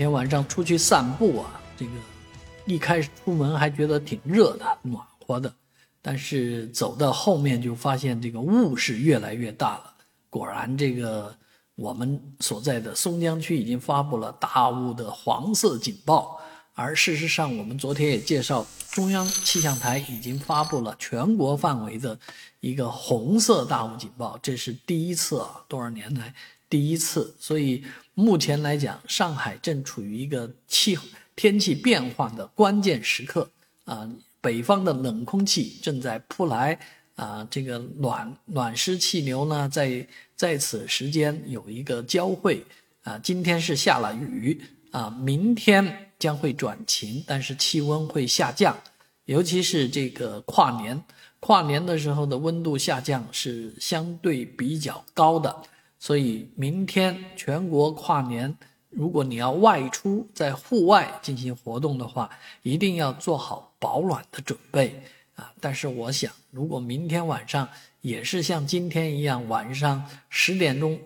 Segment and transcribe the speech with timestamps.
[0.00, 1.90] 天晚上出去散步啊，这个
[2.64, 5.52] 一开始出门还觉得挺热的、暖和的，
[6.00, 9.92] 但是走到后面就发现这个雾是越来越大了。
[10.30, 11.36] 果然，这个
[11.74, 16.40] 我们所在的松江区已经发布了大雾的黄色警报，
[16.80, 22.18] 而事实上，我们昨天也介绍，中央气象台已经发布了全国范围的
[22.60, 26.34] 一个红色大雾警报，这是第一次啊，多少年来
[26.68, 27.84] 第一次，所以。
[28.12, 30.98] 目前来讲，上海正处于一个气
[31.34, 33.48] 天气变化的关键时刻
[33.86, 34.06] 啊，
[34.42, 36.78] 北方的冷空气正在扑来
[37.14, 40.06] 啊，这个暖暖湿气流呢，在
[40.36, 42.62] 在此时间有一个交汇
[43.04, 48.76] 啊，今天是下了雨啊，明天将会转晴，但是气温会下降，
[49.24, 51.02] 尤其是这个跨年，
[51.38, 55.54] 跨年的时候的温度下降是相对比较高的。
[55.98, 58.56] 所以明天全国跨年，
[58.88, 62.28] 如果你要外出在户外进行活动的话，
[62.62, 65.00] 一定要做好保暖的准备
[65.36, 65.52] 啊！
[65.60, 67.68] 但是我想，如果明天晚上
[68.00, 70.98] 也是像今天一样，晚上十点钟，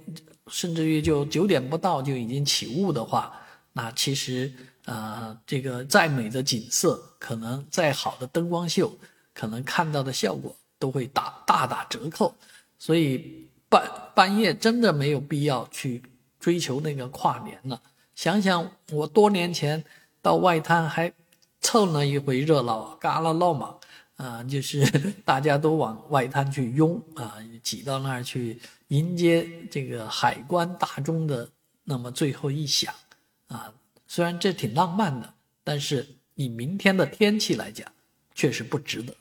[0.46, 3.36] 甚至于就九点不到就已经起雾的话，
[3.74, 4.50] 那其实
[4.86, 8.98] 呃，这个再美的景色，可能再好的灯光秀，
[9.34, 12.34] 可能看到的效果都会打大打折扣。
[12.78, 13.44] 所以。
[13.66, 16.00] 半半夜真的没有必要去
[16.38, 17.82] 追求那个跨年了。
[18.14, 19.84] 想想我多年前
[20.22, 21.12] 到外滩还
[21.60, 23.74] 凑了一回热闹，嘎啦闹嘛，
[24.14, 24.86] 啊，就是
[25.24, 31.50] 大家都往外滩去拥啊，挤到那儿去迎接这个海关大钟的
[31.82, 32.94] 那么最后一响
[33.48, 33.74] 啊。
[34.06, 37.90] 虽然这挺浪漫的，但是以明天的天气来讲，
[38.34, 39.16] 确实不值得。